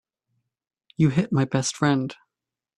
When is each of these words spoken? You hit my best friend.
You 0.97 1.09
hit 1.09 1.31
my 1.31 1.45
best 1.45 1.75
friend. 1.77 2.15